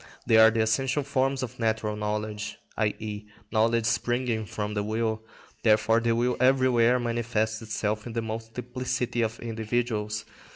They 0.25 0.37
are 0.37 0.49
the 0.49 0.61
essential 0.61 1.03
forms 1.03 1.43
of 1.43 1.59
natural 1.59 1.95
knowledge, 1.95 2.57
i.e., 2.75 3.27
knowledge 3.51 3.85
springing 3.85 4.47
from 4.47 4.73
the 4.73 4.81
will. 4.81 5.23
Therefore 5.61 5.99
the 5.99 6.15
will 6.15 6.37
everywhere 6.39 6.97
manifests 6.99 7.61
itself 7.61 8.07
in 8.07 8.13
the 8.13 8.21
multiplicity 8.23 9.21
of 9.21 9.39
individuals. 9.41 10.25